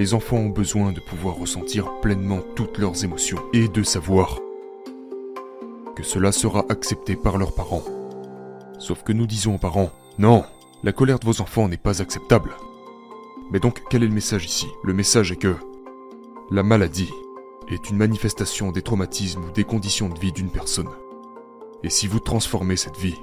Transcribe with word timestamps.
Les 0.00 0.14
enfants 0.14 0.38
ont 0.38 0.48
besoin 0.48 0.92
de 0.92 1.00
pouvoir 1.00 1.36
ressentir 1.36 2.00
pleinement 2.00 2.40
toutes 2.56 2.78
leurs 2.78 3.04
émotions 3.04 3.36
et 3.52 3.68
de 3.68 3.82
savoir 3.82 4.38
que 5.94 6.02
cela 6.02 6.32
sera 6.32 6.64
accepté 6.70 7.16
par 7.16 7.36
leurs 7.36 7.54
parents. 7.54 7.82
Sauf 8.78 9.02
que 9.02 9.12
nous 9.12 9.26
disons 9.26 9.56
aux 9.56 9.58
parents, 9.58 9.90
non, 10.16 10.42
la 10.84 10.92
colère 10.92 11.18
de 11.18 11.26
vos 11.26 11.42
enfants 11.42 11.68
n'est 11.68 11.76
pas 11.76 12.00
acceptable. 12.00 12.52
Mais 13.52 13.60
donc, 13.60 13.82
quel 13.90 14.02
est 14.02 14.06
le 14.06 14.14
message 14.14 14.46
ici? 14.46 14.68
Le 14.84 14.94
message 14.94 15.32
est 15.32 15.36
que 15.36 15.54
la 16.50 16.62
maladie 16.62 17.10
est 17.68 17.90
une 17.90 17.98
manifestation 17.98 18.72
des 18.72 18.80
traumatismes 18.80 19.44
ou 19.44 19.50
des 19.50 19.64
conditions 19.64 20.08
de 20.08 20.18
vie 20.18 20.32
d'une 20.32 20.50
personne. 20.50 20.88
Et 21.82 21.90
si 21.90 22.06
vous 22.06 22.20
transformez 22.20 22.76
cette 22.76 22.96
vie, 22.96 23.18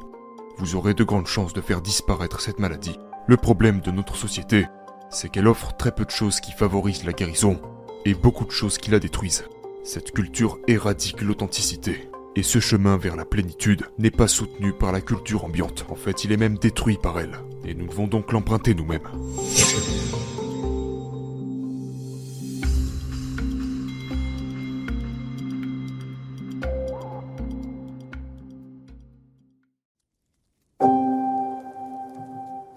vous 0.59 0.75
aurez 0.75 0.93
de 0.93 1.03
grandes 1.03 1.25
chances 1.25 1.53
de 1.53 1.61
faire 1.61 1.81
disparaître 1.81 2.39
cette 2.39 2.59
maladie. 2.59 2.99
Le 3.25 3.37
problème 3.37 3.81
de 3.81 3.89
notre 3.89 4.15
société, 4.15 4.67
c'est 5.09 5.29
qu'elle 5.29 5.47
offre 5.47 5.75
très 5.75 5.91
peu 5.91 6.05
de 6.05 6.11
choses 6.11 6.39
qui 6.39 6.51
favorisent 6.51 7.05
la 7.05 7.13
guérison 7.13 7.59
et 8.05 8.13
beaucoup 8.13 8.45
de 8.45 8.51
choses 8.51 8.77
qui 8.77 8.91
la 8.91 8.99
détruisent. 8.99 9.45
Cette 9.83 10.11
culture 10.11 10.59
éradique 10.67 11.21
l'authenticité. 11.21 12.09
Et 12.35 12.43
ce 12.43 12.59
chemin 12.59 12.97
vers 12.97 13.15
la 13.15 13.25
plénitude 13.25 13.87
n'est 13.97 14.11
pas 14.11 14.27
soutenu 14.27 14.71
par 14.71 14.91
la 14.91 15.01
culture 15.01 15.45
ambiante. 15.45 15.85
En 15.89 15.95
fait, 15.95 16.23
il 16.23 16.31
est 16.31 16.37
même 16.37 16.57
détruit 16.57 16.99
par 17.01 17.19
elle. 17.19 17.39
Et 17.65 17.73
nous 17.73 17.87
devons 17.87 18.05
donc 18.05 18.31
l'emprunter 18.31 18.75
nous-mêmes. 18.75 19.01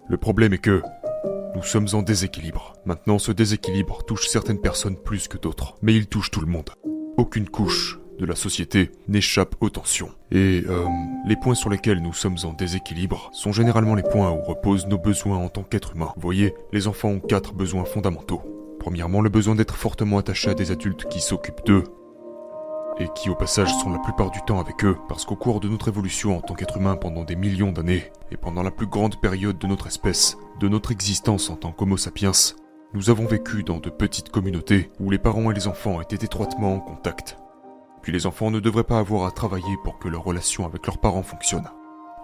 Le 0.09 0.17
problème 0.17 0.53
est 0.53 0.59
que 0.59 0.83
nous 1.55 1.63
sommes 1.63 1.89
en 1.93 2.03
déséquilibre. 2.03 2.75
Maintenant, 2.85 3.19
ce 3.19 3.33
déséquilibre 3.33 4.05
touche 4.05 4.29
certaines 4.29 4.61
personnes 4.61 4.97
plus 4.97 5.29
que 5.29 5.37
d'autres, 5.37 5.77
mais 5.83 5.95
il 5.95 6.07
touche 6.07 6.31
tout 6.31 6.41
le 6.41 6.47
monde. 6.47 6.71
Aucune 7.17 7.49
couche 7.49 7.99
de 8.19 8.27
la 8.27 8.37
société 8.37 8.91
n'échappe 9.09 9.57
aux 9.61 9.71
tensions. 9.71 10.11
Et 10.31 10.63
euh, 10.69 10.85
les 11.27 11.37
points 11.37 11.55
sur 11.55 11.71
lesquels 11.71 12.03
nous 12.03 12.13
sommes 12.13 12.37
en 12.45 12.53
déséquilibre 12.53 13.31
sont 13.33 13.53
généralement 13.53 13.95
les 13.95 14.03
points 14.03 14.31
où 14.31 14.43
reposent 14.43 14.87
nos 14.87 14.99
besoins 14.99 15.39
en 15.39 15.49
tant 15.49 15.63
qu'être 15.63 15.97
humain. 15.97 16.13
Vous 16.17 16.23
voyez, 16.23 16.55
les 16.73 16.87
enfants 16.87 17.09
ont 17.09 17.21
quatre 17.21 17.55
besoins 17.55 17.85
fondamentaux. 17.85 18.43
Premièrement, 18.79 19.21
le 19.21 19.31
besoin 19.31 19.55
d'être 19.55 19.77
fortement 19.77 20.19
attaché 20.19 20.51
à 20.51 20.55
des 20.55 20.71
adultes 20.71 21.07
qui 21.09 21.21
s'occupent 21.21 21.65
d'eux, 21.67 21.85
et 23.01 23.09
qui 23.15 23.31
au 23.31 23.35
passage 23.35 23.75
sont 23.79 23.91
la 23.91 23.99
plupart 23.99 24.31
du 24.31 24.41
temps 24.43 24.61
avec 24.61 24.85
eux, 24.85 24.97
parce 25.09 25.25
qu'au 25.25 25.35
cours 25.35 25.59
de 25.59 25.69
notre 25.69 25.89
évolution 25.89 26.37
en 26.37 26.41
tant 26.41 26.55
qu'être 26.55 26.77
humain 26.77 26.97
pendant 26.97 27.25
des 27.25 27.35
millions 27.35 27.73
d'années, 27.73 28.13
et 28.31 28.37
pendant 28.37 28.63
la 28.63 28.71
plus 28.71 28.87
grande 28.87 29.21
période 29.21 29.59
de 29.59 29.67
notre 29.67 29.87
espèce, 29.87 30.37
de 30.61 30.69
notre 30.69 30.93
existence 30.93 31.49
en 31.49 31.57
tant 31.57 31.73
qu'Homo 31.73 31.97
sapiens, 31.97 32.33
nous 32.93 33.09
avons 33.09 33.25
vécu 33.25 33.63
dans 33.63 33.79
de 33.79 33.89
petites 33.89 34.29
communautés 34.29 34.91
où 35.01 35.11
les 35.11 35.19
parents 35.19 35.51
et 35.51 35.55
les 35.55 35.67
enfants 35.67 36.01
étaient 36.01 36.25
étroitement 36.25 36.75
en 36.75 36.81
contact. 36.81 37.39
Puis 38.03 38.13
les 38.13 38.27
enfants 38.27 38.51
ne 38.51 38.61
devraient 38.61 38.85
pas 38.85 38.99
avoir 38.99 39.27
à 39.27 39.31
travailler 39.31 39.77
pour 39.83 39.99
que 39.99 40.09
leur 40.09 40.25
relation 40.25 40.67
avec 40.67 40.87
leurs 40.87 40.99
parents 40.99 41.23
fonctionne. 41.23 41.69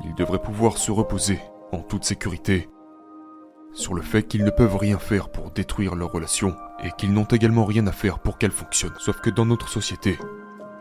Ils 0.05 0.15
devraient 0.15 0.43
pouvoir 0.43 0.77
se 0.77 0.91
reposer, 0.91 1.41
en 1.73 1.79
toute 1.79 2.05
sécurité, 2.05 2.69
sur 3.73 3.95
le 3.95 4.03
fait 4.03 4.25
qu'ils 4.25 4.45
ne 4.45 4.51
peuvent 4.51 4.77
rien 4.77 4.99
faire 4.99 5.29
pour 5.29 5.51
détruire 5.51 5.95
leur 5.95 6.13
relation, 6.13 6.55
et 6.83 6.91
qu'ils 6.99 7.13
n'ont 7.13 7.25
également 7.25 7.65
rien 7.65 7.87
à 7.87 7.93
faire 7.93 8.19
pour 8.19 8.37
qu'elle 8.37 8.51
fonctionne. 8.51 8.95
Sauf 8.99 9.21
que 9.21 9.31
dans 9.31 9.47
notre 9.47 9.69
société, 9.69 10.19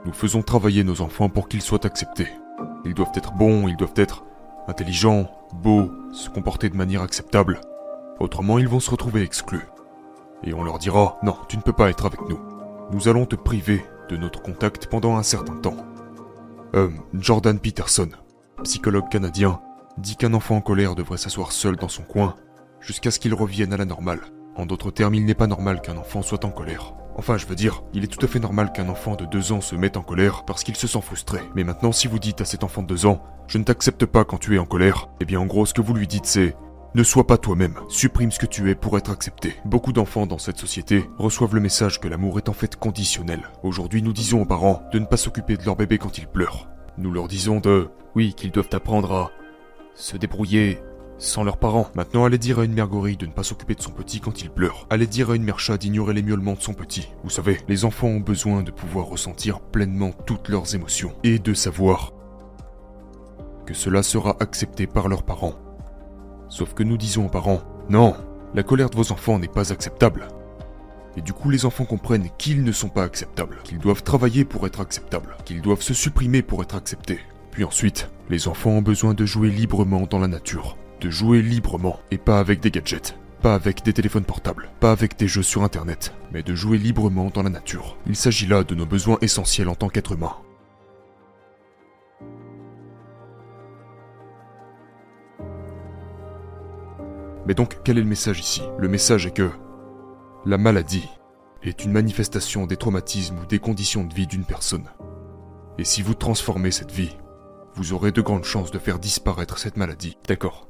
nous 0.05 0.13
faisons 0.13 0.43
travailler 0.43 0.83
nos 0.83 1.01
enfants 1.01 1.29
pour 1.29 1.47
qu'ils 1.47 1.63
soient 1.63 1.85
acceptés. 1.85 2.27
Ils 2.85 2.93
doivent 2.93 3.11
être 3.15 3.33
bons, 3.33 3.67
ils 3.67 3.75
doivent 3.75 3.93
être 3.95 4.23
intelligents, 4.67 5.31
beaux, 5.53 5.91
se 6.11 6.29
comporter 6.29 6.69
de 6.69 6.75
manière 6.75 7.01
acceptable. 7.01 7.59
Autrement, 8.19 8.59
ils 8.59 8.67
vont 8.67 8.79
se 8.79 8.91
retrouver 8.91 9.23
exclus. 9.23 9.67
Et 10.43 10.53
on 10.53 10.63
leur 10.63 10.77
dira, 10.77 11.17
non, 11.23 11.35
tu 11.49 11.57
ne 11.57 11.61
peux 11.61 11.73
pas 11.73 11.89
être 11.89 12.05
avec 12.05 12.21
nous. 12.29 12.39
Nous 12.91 13.07
allons 13.07 13.25
te 13.25 13.35
priver 13.35 13.83
de 14.09 14.17
notre 14.17 14.41
contact 14.41 14.87
pendant 14.87 15.17
un 15.17 15.23
certain 15.23 15.55
temps. 15.55 15.77
Euh, 16.75 16.89
Jordan 17.15 17.59
Peterson, 17.59 18.09
psychologue 18.63 19.09
canadien, 19.09 19.59
dit 19.97 20.15
qu'un 20.15 20.33
enfant 20.33 20.57
en 20.57 20.61
colère 20.61 20.93
devrait 20.93 21.17
s'asseoir 21.17 21.51
seul 21.51 21.77
dans 21.77 21.89
son 21.89 22.03
coin 22.03 22.35
jusqu'à 22.79 23.09
ce 23.09 23.19
qu'il 23.19 23.33
revienne 23.33 23.73
à 23.73 23.77
la 23.77 23.85
normale. 23.85 24.19
En 24.55 24.65
d'autres 24.65 24.91
termes, 24.91 25.15
il 25.15 25.25
n'est 25.25 25.33
pas 25.33 25.47
normal 25.47 25.81
qu'un 25.81 25.97
enfant 25.97 26.21
soit 26.21 26.45
en 26.45 26.51
colère. 26.51 26.93
Enfin, 27.17 27.37
je 27.37 27.45
veux 27.45 27.55
dire, 27.55 27.83
il 27.93 28.03
est 28.03 28.07
tout 28.07 28.23
à 28.25 28.27
fait 28.27 28.39
normal 28.39 28.73
qu'un 28.73 28.89
enfant 28.89 29.15
de 29.15 29.25
2 29.25 29.53
ans 29.53 29.61
se 29.61 29.75
mette 29.75 29.95
en 29.95 30.01
colère 30.01 30.43
parce 30.45 30.63
qu'il 30.63 30.75
se 30.75 30.87
sent 30.87 31.01
frustré. 31.01 31.39
Mais 31.55 31.63
maintenant, 31.63 31.93
si 31.93 32.07
vous 32.07 32.19
dites 32.19 32.41
à 32.41 32.45
cet 32.45 32.63
enfant 32.63 32.81
de 32.81 32.87
2 32.87 33.05
ans, 33.05 33.23
je 33.47 33.57
ne 33.57 33.63
t'accepte 33.63 34.05
pas 34.05 34.25
quand 34.25 34.37
tu 34.37 34.55
es 34.55 34.59
en 34.59 34.65
colère, 34.65 35.07
eh 35.21 35.25
bien 35.25 35.39
en 35.39 35.45
gros, 35.45 35.65
ce 35.65 35.73
que 35.73 35.81
vous 35.81 35.93
lui 35.93 36.07
dites 36.07 36.25
c'est, 36.25 36.55
ne 36.93 37.03
sois 37.03 37.27
pas 37.27 37.37
toi-même, 37.37 37.75
supprime 37.89 38.31
ce 38.31 38.39
que 38.39 38.45
tu 38.45 38.69
es 38.69 38.75
pour 38.75 38.97
être 38.97 39.11
accepté. 39.11 39.55
Beaucoup 39.65 39.93
d'enfants 39.93 40.25
dans 40.25 40.37
cette 40.37 40.57
société 40.57 41.09
reçoivent 41.17 41.55
le 41.55 41.61
message 41.61 41.99
que 41.99 42.07
l'amour 42.07 42.37
est 42.37 42.49
en 42.49 42.53
fait 42.53 42.75
conditionnel. 42.75 43.49
Aujourd'hui, 43.63 44.01
nous 44.01 44.13
disons 44.13 44.41
aux 44.41 44.45
parents 44.45 44.81
de 44.91 44.99
ne 44.99 45.05
pas 45.05 45.17
s'occuper 45.17 45.57
de 45.57 45.65
leur 45.65 45.75
bébé 45.75 45.97
quand 45.97 46.17
il 46.17 46.27
pleure. 46.27 46.69
Nous 46.97 47.11
leur 47.11 47.27
disons 47.27 47.59
de, 47.59 47.89
oui, 48.15 48.33
qu'ils 48.33 48.51
doivent 48.51 48.69
apprendre 48.71 49.11
à 49.11 49.31
se 49.93 50.17
débrouiller 50.17 50.79
sans 51.17 51.43
leurs 51.43 51.57
parents. 51.57 51.87
Maintenant, 51.95 52.25
allez 52.25 52.37
dire 52.37 52.59
à 52.59 52.65
une 52.65 52.73
mère 52.73 52.87
gorille 52.87 53.17
de 53.17 53.25
ne 53.25 53.31
pas 53.31 53.43
s'occuper 53.43 53.75
de 53.75 53.81
son 53.81 53.91
petit 53.91 54.19
quand 54.19 54.41
il 54.41 54.49
pleure. 54.49 54.87
Allez 54.89 55.07
dire 55.07 55.31
à 55.31 55.35
une 55.35 55.43
mère 55.43 55.59
chat 55.59 55.77
d'ignorer 55.77 56.13
les 56.13 56.23
miaulements 56.23 56.53
de 56.53 56.61
son 56.61 56.73
petit. 56.73 57.09
Vous 57.23 57.29
savez, 57.29 57.59
les 57.67 57.85
enfants 57.85 58.07
ont 58.07 58.19
besoin 58.19 58.63
de 58.63 58.71
pouvoir 58.71 59.07
ressentir 59.07 59.59
pleinement 59.59 60.11
toutes 60.25 60.49
leurs 60.49 60.75
émotions 60.75 61.13
et 61.23 61.39
de 61.39 61.53
savoir 61.53 62.13
que 63.65 63.73
cela 63.73 64.03
sera 64.03 64.35
accepté 64.39 64.87
par 64.87 65.07
leurs 65.07 65.23
parents. 65.23 65.55
Sauf 66.49 66.73
que 66.73 66.83
nous 66.83 66.97
disons 66.97 67.25
aux 67.25 67.29
parents, 67.29 67.61
non, 67.89 68.15
la 68.53 68.63
colère 68.63 68.89
de 68.89 68.95
vos 68.95 69.11
enfants 69.11 69.39
n'est 69.39 69.47
pas 69.47 69.73
acceptable. 69.73 70.27
Et 71.17 71.21
du 71.21 71.33
coup, 71.33 71.49
les 71.49 71.65
enfants 71.65 71.85
comprennent 71.85 72.29
qu'ils 72.37 72.63
ne 72.63 72.71
sont 72.71 72.89
pas 72.89 73.03
acceptables, 73.03 73.59
qu'ils 73.63 73.79
doivent 73.79 74.03
travailler 74.03 74.43
pour 74.43 74.67
être 74.67 74.81
acceptables, 74.81 75.37
qu'ils 75.45 75.61
doivent 75.61 75.81
se 75.81 75.93
supprimer 75.93 76.41
pour 76.41 76.61
être 76.61 76.75
acceptés. 76.75 77.19
Puis 77.51 77.63
ensuite, 77.63 78.09
les 78.29 78.47
enfants 78.47 78.71
ont 78.71 78.81
besoin 78.81 79.13
de 79.13 79.25
jouer 79.25 79.49
librement 79.49 80.07
dans 80.09 80.19
la 80.19 80.27
nature, 80.27 80.77
de 80.99 81.09
jouer 81.09 81.41
librement 81.41 81.99
et 82.11 82.17
pas 82.17 82.39
avec 82.39 82.59
des 82.59 82.71
gadgets, 82.71 83.17
pas 83.41 83.55
avec 83.55 83.83
des 83.83 83.93
téléphones 83.93 84.25
portables, 84.25 84.69
pas 84.79 84.91
avec 84.91 85.17
des 85.17 85.27
jeux 85.27 85.43
sur 85.43 85.63
Internet, 85.63 86.13
mais 86.31 86.43
de 86.43 86.55
jouer 86.55 86.77
librement 86.77 87.29
dans 87.33 87.43
la 87.43 87.49
nature. 87.49 87.97
Il 88.07 88.15
s'agit 88.15 88.47
là 88.47 88.63
de 88.63 88.75
nos 88.75 88.85
besoins 88.85 89.17
essentiels 89.21 89.69
en 89.69 89.75
tant 89.75 89.89
qu'être 89.89 90.13
humain. 90.13 90.35
Mais 97.47 97.53
donc, 97.53 97.77
quel 97.83 97.97
est 97.97 98.01
le 98.01 98.07
message 98.07 98.39
ici? 98.39 98.63
Le 98.79 98.87
message 98.87 99.27
est 99.27 99.35
que 99.35 99.51
la 100.45 100.57
maladie 100.57 101.07
est 101.61 101.83
une 101.83 101.91
manifestation 101.91 102.65
des 102.65 102.77
traumatismes 102.77 103.39
ou 103.39 103.45
des 103.45 103.59
conditions 103.59 104.03
de 104.03 104.13
vie 104.13 104.27
d'une 104.27 104.45
personne. 104.45 104.89
Et 105.77 105.83
si 105.83 106.01
vous 106.01 106.15
transformez 106.15 106.71
cette 106.71 106.91
vie, 106.91 107.15
vous 107.75 107.93
aurez 107.93 108.11
de 108.11 108.21
grandes 108.21 108.45
chances 108.45 108.71
de 108.71 108.79
faire 108.79 108.99
disparaître 108.99 109.57
cette 109.57 109.77
maladie. 109.77 110.17
D'accord. 110.27 110.67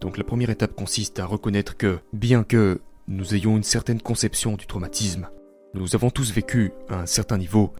Donc 0.00 0.18
la 0.18 0.24
première 0.24 0.50
étape 0.50 0.74
consiste 0.74 1.18
à 1.18 1.26
reconnaître 1.26 1.76
que, 1.76 1.98
bien 2.12 2.44
que 2.44 2.80
nous 3.08 3.34
ayons 3.34 3.56
une 3.56 3.62
certaine 3.62 4.00
conception 4.00 4.56
du 4.56 4.66
traumatisme, 4.66 5.28
nous 5.74 5.94
avons 5.94 6.10
tous 6.10 6.32
vécu, 6.32 6.72
à 6.88 7.00
un 7.00 7.06
certain 7.06 7.38
niveau, 7.38 7.72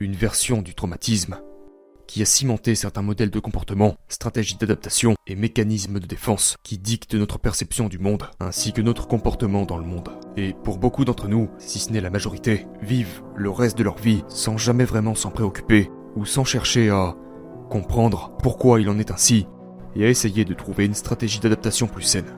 une 0.00 0.14
version 0.14 0.62
du 0.62 0.74
traumatisme 0.74 1.38
qui 2.06 2.22
a 2.22 2.24
cimenté 2.24 2.74
certains 2.74 3.02
modèles 3.02 3.30
de 3.30 3.40
comportement, 3.40 3.96
stratégies 4.08 4.56
d'adaptation 4.56 5.16
et 5.26 5.34
mécanismes 5.34 5.98
de 5.98 6.06
défense 6.06 6.56
qui 6.62 6.78
dictent 6.78 7.14
notre 7.14 7.38
perception 7.38 7.88
du 7.88 7.98
monde, 7.98 8.24
ainsi 8.40 8.72
que 8.72 8.80
notre 8.80 9.08
comportement 9.08 9.64
dans 9.64 9.78
le 9.78 9.84
monde. 9.84 10.10
Et 10.36 10.54
pour 10.64 10.78
beaucoup 10.78 11.04
d'entre 11.04 11.28
nous, 11.28 11.50
si 11.58 11.78
ce 11.78 11.92
n'est 11.92 12.00
la 12.00 12.10
majorité, 12.10 12.66
vivent 12.80 13.22
le 13.34 13.50
reste 13.50 13.76
de 13.76 13.84
leur 13.84 13.98
vie 13.98 14.24
sans 14.28 14.56
jamais 14.56 14.84
vraiment 14.84 15.14
s'en 15.14 15.30
préoccuper, 15.30 15.90
ou 16.14 16.24
sans 16.24 16.44
chercher 16.44 16.90
à 16.90 17.16
comprendre 17.70 18.36
pourquoi 18.42 18.80
il 18.80 18.88
en 18.88 18.98
est 18.98 19.10
ainsi, 19.10 19.46
et 19.96 20.04
à 20.04 20.08
essayer 20.08 20.44
de 20.44 20.54
trouver 20.54 20.86
une 20.86 20.94
stratégie 20.94 21.40
d'adaptation 21.40 21.86
plus 21.86 22.02
saine. 22.02 22.34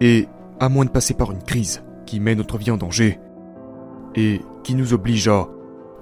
Et 0.00 0.28
à 0.60 0.68
moins 0.68 0.84
de 0.84 0.90
passer 0.90 1.14
par 1.14 1.32
une 1.32 1.42
crise 1.42 1.82
qui 2.06 2.20
met 2.20 2.34
notre 2.34 2.58
vie 2.58 2.70
en 2.70 2.76
danger, 2.76 3.18
et 4.14 4.40
qui 4.64 4.74
nous 4.74 4.92
oblige 4.92 5.28
à 5.28 5.48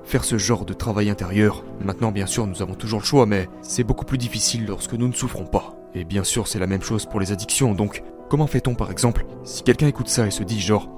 faire 0.05 0.25
ce 0.25 0.39
genre 0.39 0.65
de 0.65 0.73
travail 0.73 1.11
intérieur. 1.11 1.65
Maintenant, 1.85 2.13
bien 2.13 2.27
sûr, 2.27 2.47
nous 2.47 2.63
avons 2.63 2.75
toujours 2.75 3.01
le 3.01 3.05
choix, 3.05 3.27
mais 3.27 3.49
c'est 3.61 3.85
beaucoup 3.85 4.07
plus 4.07 4.19
difficile 4.19 4.67
lorsque 4.67 4.95
nous 4.95 5.09
ne 5.09 5.13
souffrons 5.13 5.45
pas. 5.45 5.75
Et 5.95 6.05
bien 6.05 6.25
sûr, 6.25 6.49
c'est 6.49 6.59
la 6.59 6.67
même 6.67 6.83
chose 6.83 7.07
pour 7.07 7.21
les 7.21 7.33
addictions, 7.33 7.75
donc 7.75 8.03
comment 8.29 8.47
fait-on 8.47 8.75
par 8.75 8.91
exemple 8.91 9.25
si 9.43 9.63
quelqu'un 9.63 9.87
écoute 9.87 10.09
ça 10.09 10.27
et 10.27 10.31
se 10.31 10.43
dit 10.43 10.61
genre 10.61 10.89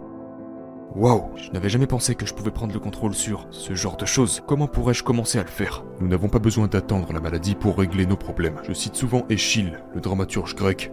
Waouh, 0.97 1.31
je 1.37 1.51
n'avais 1.53 1.69
jamais 1.69 1.87
pensé 1.87 2.17
que 2.17 2.27
je 2.27 2.35
pouvais 2.35 2.51
prendre 2.51 2.75
le 2.75 2.81
contrôle 2.81 3.15
sur 3.15 3.47
ce 3.53 3.75
genre 3.75 3.97
de 3.97 4.07
choses. 4.07 4.43
Comment 4.49 4.67
pourrais-je 4.67 5.05
commencer 5.05 5.39
à 5.39 5.43
le 5.43 5.49
faire? 5.49 5.85
Nous 6.01 6.09
n'avons 6.09 6.29
pas 6.29 6.41
besoin 6.41 6.67
d'attendre 6.67 7.13
la 7.13 7.21
maladie 7.21 7.55
pour 7.55 7.79
régler 7.79 8.07
nos 8.07 8.17
problèmes. 8.17 8.61
Je 8.67 8.73
cite 8.73 8.97
souvent 8.97 9.25
Échille, 9.29 9.79
le 9.95 10.01
dramaturge 10.01 10.57
grec, 10.57 10.93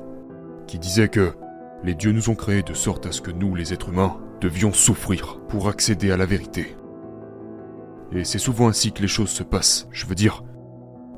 qui 0.68 0.78
disait 0.78 1.10
que 1.10 1.34
les 1.84 1.96
dieux 1.96 2.12
nous 2.12 2.30
ont 2.30 2.36
créés 2.36 2.62
de 2.62 2.76
sorte 2.76 3.08
à 3.08 3.12
ce 3.12 3.22
que 3.22 3.32
nous, 3.32 3.56
les 3.56 3.74
êtres 3.74 3.90
humains, 3.90 4.18
devions 4.40 4.72
souffrir 4.72 5.40
pour 5.48 5.68
accéder 5.68 6.12
à 6.12 6.18
la 6.18 6.28
vérité. 6.28 6.78
Et 8.12 8.24
c'est 8.24 8.38
souvent 8.38 8.68
ainsi 8.68 8.92
que 8.92 9.02
les 9.02 9.08
choses 9.08 9.30
se 9.30 9.44
passent. 9.44 9.88
Je 9.92 10.06
veux 10.06 10.16
dire, 10.16 10.44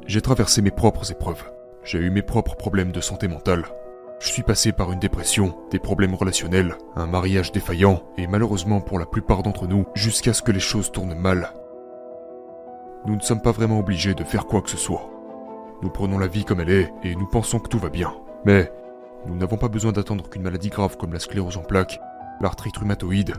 j'ai 0.08 0.22
traversé 0.22 0.62
mes 0.62 0.72
propres 0.72 1.12
épreuves. 1.12 1.44
J'ai 1.84 2.00
eu 2.00 2.10
mes 2.12 2.22
propres 2.22 2.56
problèmes 2.56 2.94
de 2.94 3.02
santé 3.02 3.28
mentale. 3.28 3.66
Je 4.20 4.28
suis 4.28 4.44
passé 4.44 4.74
par 4.74 4.92
une 4.92 5.00
dépression, 5.00 5.56
des 5.72 5.80
problèmes 5.80 6.14
relationnels, 6.14 6.78
un 6.98 7.08
mariage 7.08 7.54
défaillant, 7.54 8.04
et 8.18 8.28
malheureusement 8.28 8.82
pour 8.82 9.00
la 9.00 9.06
plupart 9.06 9.44
d'entre 9.44 9.66
nous, 9.66 9.86
jusqu'à 9.96 10.34
ce 10.34 10.42
que 10.42 10.52
les 10.52 10.60
choses 10.60 10.92
tournent 10.92 11.18
mal. 11.18 11.54
Nous 13.06 13.16
ne 13.16 13.22
sommes 13.22 13.42
pas 13.42 13.54
vraiment 13.54 13.80
obligés 13.80 14.14
de 14.14 14.26
faire 14.26 14.46
quoi 14.46 14.62
que 14.62 14.70
ce 14.70 14.76
soit. 14.76 15.10
Nous 15.82 15.90
prenons 15.90 16.20
la 16.20 16.28
vie 16.28 16.44
comme 16.44 16.60
elle 16.60 16.70
est, 16.70 16.92
et 17.02 17.16
nous 17.16 17.28
pensons 17.28 17.60
que 17.60 17.70
tout 17.70 17.80
va 17.80 17.88
bien. 17.88 18.14
Mais, 18.44 18.70
nous 19.26 19.38
n'avons 19.38 19.56
pas 19.56 19.70
besoin 19.70 19.94
d'attendre 19.94 20.30
qu'une 20.30 20.44
maladie 20.44 20.70
grave 20.70 20.98
comme 20.98 21.14
la 21.14 21.20
sclérose 21.20 21.56
en 21.56 21.64
plaques, 21.64 22.02
l'arthrite 22.42 22.76
rhumatoïde, 22.76 23.36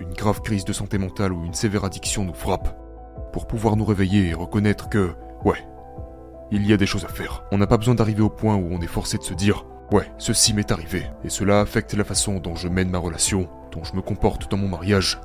une 0.00 0.12
grave 0.12 0.42
crise 0.42 0.64
de 0.64 0.72
santé 0.72 0.98
mentale 0.98 1.32
ou 1.32 1.44
une 1.44 1.54
sévère 1.54 1.84
addiction 1.84 2.24
nous 2.24 2.34
frappe, 2.34 2.76
pour 3.32 3.46
pouvoir 3.46 3.76
nous 3.76 3.84
réveiller 3.84 4.30
et 4.30 4.34
reconnaître 4.34 4.88
que, 4.88 5.12
ouais, 5.44 5.64
il 6.50 6.66
y 6.66 6.72
a 6.72 6.76
des 6.76 6.86
choses 6.86 7.04
à 7.04 7.08
faire. 7.08 7.44
On 7.52 7.58
n'a 7.58 7.68
pas 7.68 7.76
besoin 7.76 7.94
d'arriver 7.94 8.22
au 8.22 8.30
point 8.30 8.56
où 8.56 8.68
on 8.72 8.80
est 8.80 8.88
forcé 8.88 9.16
de 9.16 9.22
se 9.22 9.34
dire 9.34 9.66
Ouais, 9.92 10.08
ceci 10.18 10.54
m'est 10.54 10.70
arrivé, 10.70 11.06
et 11.24 11.28
cela 11.28 11.60
affecte 11.60 11.94
la 11.94 12.04
façon 12.04 12.38
dont 12.38 12.54
je 12.54 12.68
mène 12.68 12.90
ma 12.90 12.98
relation, 12.98 13.48
dont 13.72 13.82
je 13.82 13.96
me 13.96 14.02
comporte 14.02 14.48
dans 14.48 14.56
mon 14.56 14.68
mariage, 14.68 15.20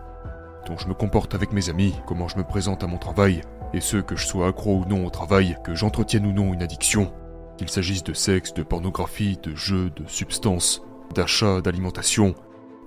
dont 0.65 0.75
je 0.75 0.87
me 0.87 0.95
comporte 0.95 1.35
avec 1.35 1.53
mes 1.53 1.69
amis, 1.69 1.93
comment 2.07 2.27
je 2.27 2.37
me 2.37 2.43
présente 2.43 2.83
à 2.83 2.87
mon 2.87 2.97
travail, 2.97 3.41
et 3.73 3.79
ce 3.79 3.97
que 3.97 4.15
je 4.15 4.25
sois 4.25 4.47
accro 4.47 4.79
ou 4.79 4.85
non 4.85 5.05
au 5.05 5.11
travail, 5.11 5.55
que 5.63 5.75
j'entretienne 5.75 6.25
ou 6.25 6.33
non 6.33 6.51
une 6.51 6.63
addiction, 6.63 7.13
qu'il 7.57 7.69
s'agisse 7.69 8.03
de 8.03 8.13
sexe, 8.13 8.55
de 8.55 8.63
pornographie, 8.63 9.37
de 9.43 9.55
jeux, 9.55 9.91
de 9.91 10.07
substances, 10.07 10.81
d'achat, 11.13 11.61
d'alimentation, 11.61 12.33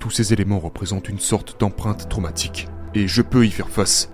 tous 0.01 0.11
ces 0.11 0.33
éléments 0.33 0.59
représentent 0.59 1.09
une 1.09 1.21
sorte 1.21 1.61
d'empreinte 1.61 2.09
traumatique, 2.09 2.67
et 2.95 3.07
je 3.07 3.23
peux 3.23 3.47
y 3.47 3.51
faire 3.53 3.71
face. 3.71 4.11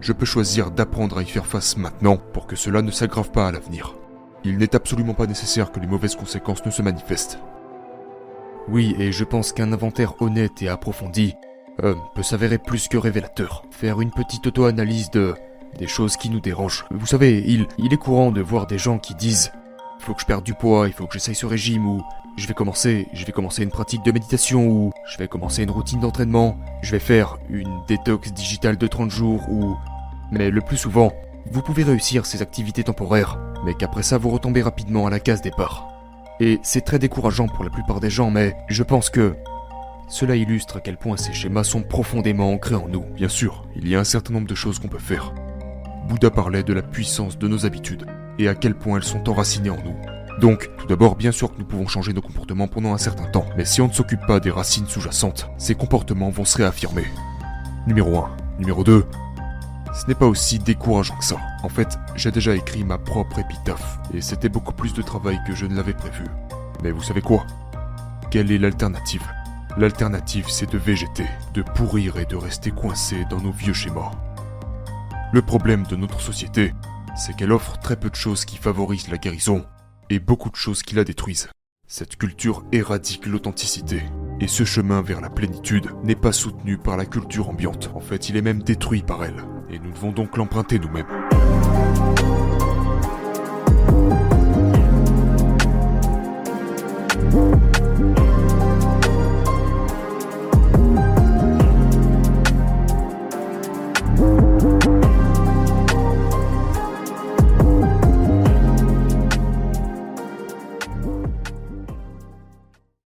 Je 0.00 0.12
peux 0.12 0.26
choisir 0.26 0.70
d'apprendre 0.70 1.18
à 1.18 1.22
y 1.22 1.26
faire 1.26 1.46
face 1.46 1.76
maintenant 1.76 2.18
pour 2.18 2.46
que 2.46 2.54
cela 2.54 2.82
ne 2.82 2.92
s'aggrave 2.92 3.32
pas 3.32 3.48
à 3.48 3.52
l'avenir. 3.52 3.96
Il 4.44 4.58
n'est 4.58 4.74
absolument 4.74 5.14
pas 5.14 5.26
nécessaire 5.26 5.72
que 5.72 5.80
les 5.80 5.86
mauvaises 5.86 6.16
conséquences 6.16 6.64
ne 6.66 6.70
se 6.70 6.82
manifestent. 6.82 7.38
Oui, 8.68 8.94
et 8.98 9.12
je 9.12 9.24
pense 9.24 9.52
qu'un 9.52 9.72
inventaire 9.72 10.20
honnête 10.20 10.62
et 10.62 10.68
approfondi 10.68 11.34
euh, 11.82 11.94
peut 12.14 12.22
s'avérer 12.22 12.58
plus 12.58 12.88
que 12.88 12.96
révélateur. 12.96 13.64
Faire 13.70 14.00
une 14.00 14.10
petite 14.10 14.46
auto-analyse 14.46 15.10
de 15.10 15.34
des 15.78 15.88
choses 15.88 16.16
qui 16.16 16.30
nous 16.30 16.40
dérangent. 16.40 16.86
Vous 16.92 17.06
savez, 17.06 17.42
il, 17.46 17.66
il 17.78 17.92
est 17.92 17.96
courant 17.96 18.30
de 18.30 18.40
voir 18.40 18.66
des 18.68 18.78
gens 18.78 18.98
qui 18.98 19.14
disent 19.14 19.50
faut 19.98 20.14
que 20.14 20.20
je 20.20 20.26
perde 20.26 20.44
du 20.44 20.54
poids, 20.54 20.86
il 20.86 20.92
faut 20.92 21.06
que 21.06 21.14
j'essaye 21.14 21.34
ce 21.34 21.46
régime 21.46 21.86
ou 21.86 22.02
je 22.36 22.46
vais 22.46 22.54
commencer, 22.54 23.08
je 23.12 23.24
vais 23.24 23.32
commencer 23.32 23.62
une 23.62 23.70
pratique 23.70 24.04
de 24.04 24.12
méditation 24.12 24.68
ou 24.68 24.92
je 25.06 25.18
vais 25.18 25.28
commencer 25.28 25.62
une 25.62 25.70
routine 25.70 26.00
d'entraînement, 26.00 26.58
je 26.82 26.92
vais 26.92 26.98
faire 26.98 27.38
une 27.48 27.80
détox 27.88 28.32
digitale 28.32 28.76
de 28.76 28.86
30 28.86 29.10
jours 29.10 29.48
ou 29.48 29.74
mais 30.30 30.50
le 30.50 30.60
plus 30.60 30.76
souvent, 30.76 31.12
vous 31.50 31.62
pouvez 31.62 31.82
réussir 31.82 32.26
ces 32.26 32.42
activités 32.42 32.84
temporaires, 32.84 33.38
mais 33.64 33.74
qu'après 33.74 34.02
ça 34.02 34.18
vous 34.18 34.30
retombez 34.30 34.62
rapidement 34.62 35.06
à 35.06 35.10
la 35.10 35.20
case 35.20 35.42
départ. 35.42 35.88
Et 36.40 36.58
c'est 36.62 36.84
très 36.84 36.98
décourageant 36.98 37.46
pour 37.46 37.64
la 37.64 37.70
plupart 37.70 38.00
des 38.00 38.10
gens, 38.10 38.30
mais 38.30 38.56
je 38.68 38.82
pense 38.82 39.10
que 39.10 39.36
cela 40.08 40.36
illustre 40.36 40.78
à 40.78 40.80
quel 40.80 40.96
point 40.96 41.16
ces 41.16 41.32
schémas 41.32 41.64
sont 41.64 41.82
profondément 41.82 42.52
ancrés 42.52 42.74
en 42.74 42.88
nous. 42.88 43.04
Bien 43.14 43.28
sûr, 43.28 43.66
il 43.76 43.88
y 43.88 43.94
a 43.94 44.00
un 44.00 44.04
certain 44.04 44.34
nombre 44.34 44.48
de 44.48 44.54
choses 44.54 44.78
qu'on 44.78 44.88
peut 44.88 44.98
faire. 44.98 45.32
Bouddha 46.08 46.30
parlait 46.30 46.62
de 46.62 46.72
la 46.72 46.82
puissance 46.82 47.38
de 47.38 47.48
nos 47.48 47.64
habitudes 47.64 48.06
et 48.38 48.48
à 48.48 48.54
quel 48.54 48.74
point 48.74 48.98
elles 48.98 49.04
sont 49.04 49.28
enracinées 49.28 49.70
en 49.70 49.82
nous. 49.84 49.96
Donc, 50.40 50.68
tout 50.78 50.86
d'abord, 50.86 51.14
bien 51.14 51.30
sûr 51.30 51.52
que 51.52 51.58
nous 51.58 51.64
pouvons 51.64 51.86
changer 51.86 52.12
nos 52.12 52.20
comportements 52.20 52.68
pendant 52.68 52.92
un 52.92 52.98
certain 52.98 53.26
temps, 53.26 53.46
mais 53.56 53.64
si 53.64 53.80
on 53.80 53.88
ne 53.88 53.92
s'occupe 53.92 54.26
pas 54.26 54.40
des 54.40 54.50
racines 54.50 54.86
sous-jacentes, 54.86 55.48
ces 55.58 55.74
comportements 55.74 56.30
vont 56.30 56.44
se 56.44 56.58
réaffirmer. 56.58 57.04
Numéro 57.86 58.18
1. 58.18 58.36
Numéro 58.58 58.82
2 58.82 59.06
ce 59.94 60.06
n'est 60.08 60.14
pas 60.14 60.26
aussi 60.26 60.58
décourageant 60.58 61.16
que 61.16 61.24
ça. 61.24 61.36
En 61.62 61.68
fait, 61.68 61.98
j'ai 62.16 62.32
déjà 62.32 62.54
écrit 62.54 62.84
ma 62.84 62.98
propre 62.98 63.38
épitaphe, 63.38 63.98
et 64.12 64.20
c'était 64.20 64.48
beaucoup 64.48 64.72
plus 64.72 64.92
de 64.92 65.02
travail 65.02 65.40
que 65.46 65.54
je 65.54 65.66
ne 65.66 65.74
l'avais 65.74 65.94
prévu. 65.94 66.24
Mais 66.82 66.90
vous 66.90 67.02
savez 67.02 67.22
quoi? 67.22 67.46
Quelle 68.30 68.50
est 68.50 68.58
l'alternative? 68.58 69.24
L'alternative, 69.76 70.46
c'est 70.48 70.70
de 70.70 70.78
végéter, 70.78 71.26
de 71.54 71.62
pourrir 71.62 72.18
et 72.18 72.26
de 72.26 72.36
rester 72.36 72.70
coincé 72.70 73.24
dans 73.30 73.40
nos 73.40 73.52
vieux 73.52 73.72
schémas. 73.72 74.10
Le 75.32 75.42
problème 75.42 75.84
de 75.84 75.96
notre 75.96 76.20
société, 76.20 76.74
c'est 77.16 77.36
qu'elle 77.36 77.52
offre 77.52 77.78
très 77.78 77.96
peu 77.96 78.10
de 78.10 78.16
choses 78.16 78.44
qui 78.44 78.56
favorisent 78.56 79.08
la 79.08 79.18
guérison, 79.18 79.64
et 80.10 80.18
beaucoup 80.18 80.50
de 80.50 80.56
choses 80.56 80.82
qui 80.82 80.96
la 80.96 81.04
détruisent. 81.04 81.48
Cette 81.86 82.16
culture 82.16 82.64
éradique 82.72 83.26
l'authenticité, 83.26 84.02
et 84.40 84.48
ce 84.48 84.64
chemin 84.64 85.02
vers 85.02 85.20
la 85.20 85.30
plénitude 85.30 85.90
n'est 86.02 86.16
pas 86.16 86.32
soutenu 86.32 86.78
par 86.78 86.96
la 86.96 87.06
culture 87.06 87.48
ambiante. 87.48 87.90
En 87.94 88.00
fait, 88.00 88.28
il 88.28 88.36
est 88.36 88.42
même 88.42 88.62
détruit 88.62 89.02
par 89.02 89.24
elle 89.24 89.44
et 89.74 89.80
nous 89.82 89.90
devons 89.90 90.12
donc 90.12 90.36
l'emprunter 90.36 90.78
nous-mêmes. 90.78 91.23